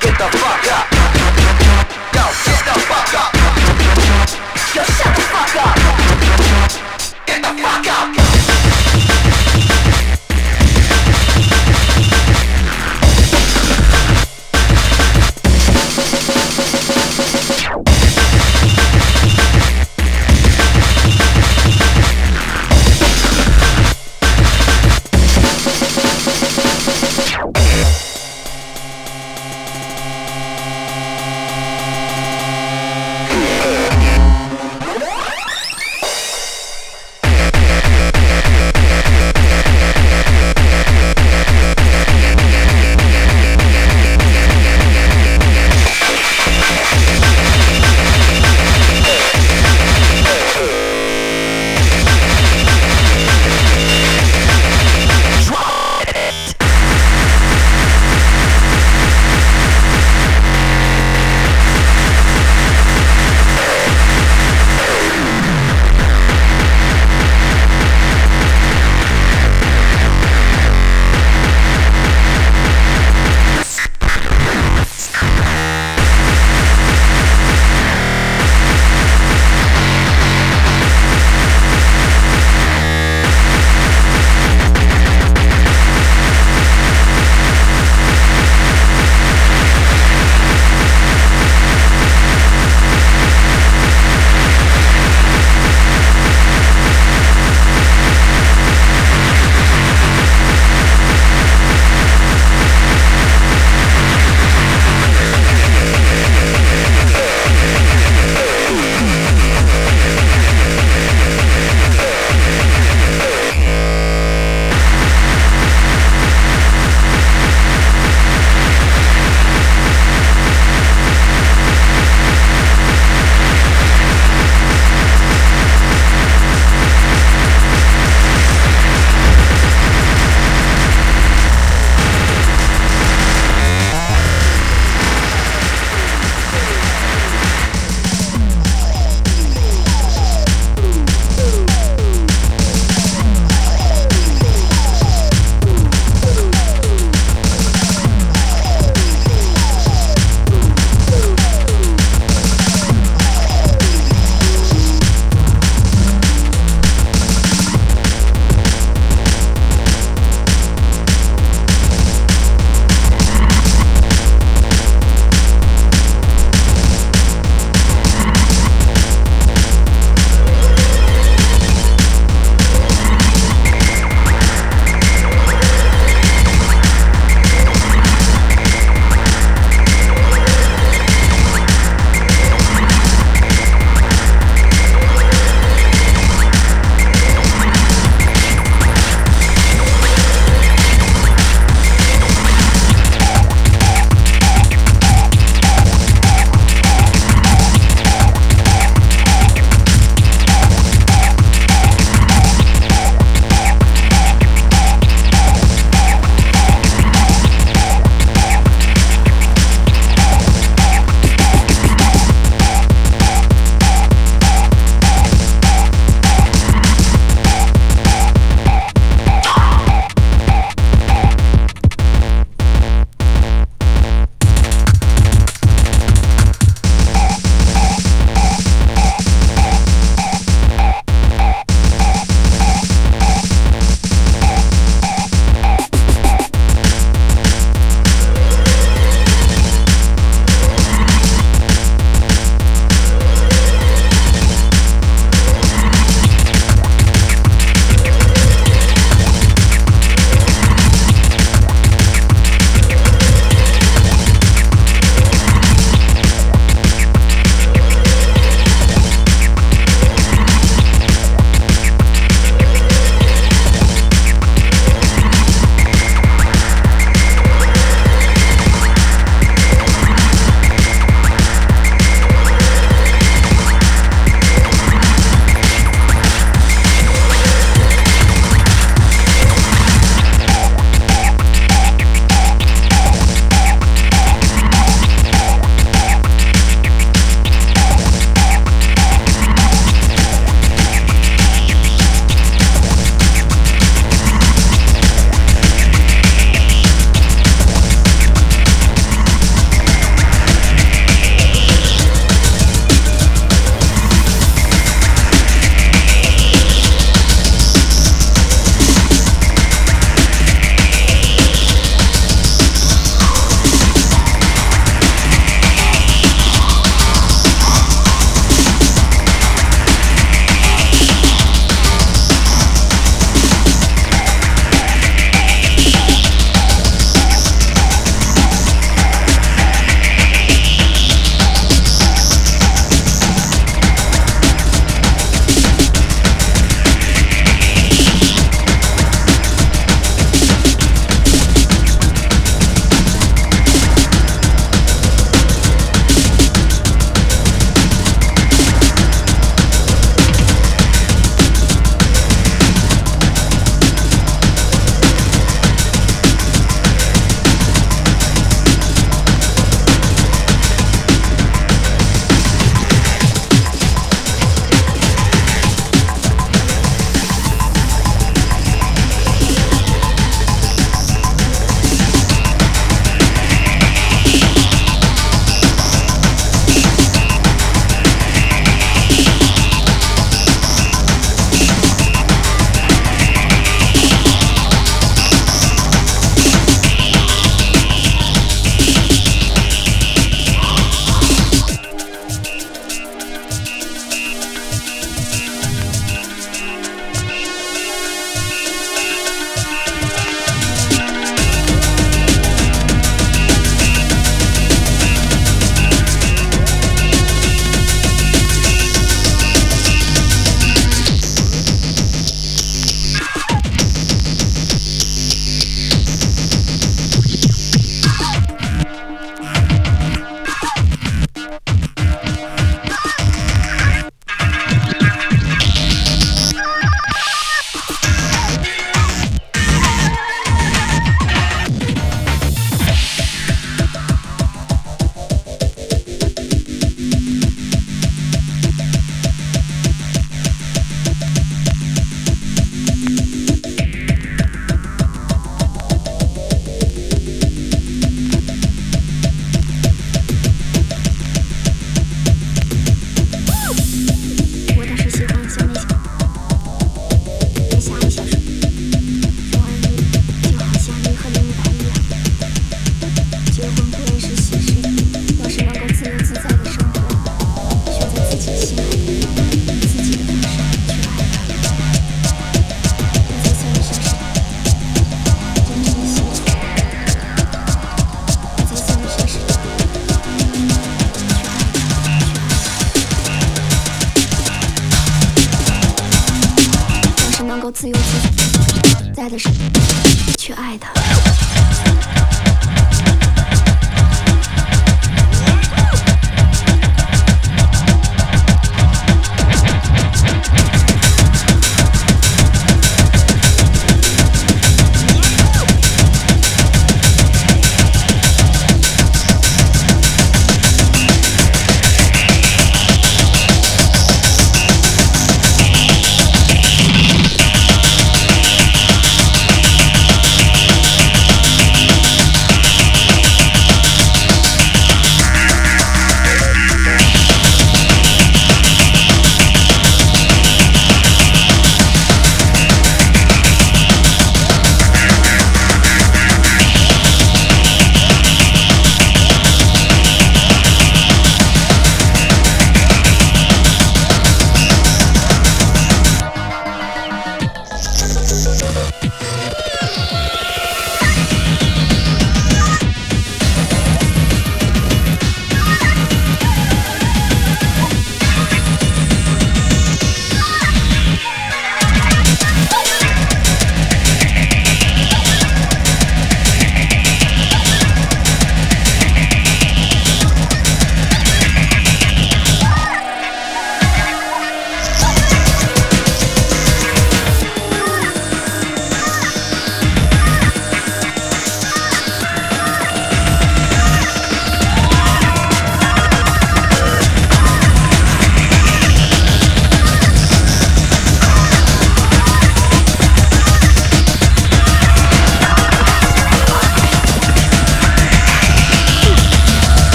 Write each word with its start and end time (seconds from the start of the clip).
Get 0.00 0.18
the 0.18 0.28
fuck 0.38 0.45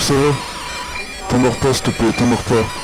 sur 0.00 0.16
T'es 1.28 1.38
mort 1.38 1.56
pas, 1.56 1.72
s'il 1.72 1.84
te 1.84 1.90
plaît, 1.90 2.12
t'es 2.16 2.24
mort 2.24 2.42
pas. 2.42 2.83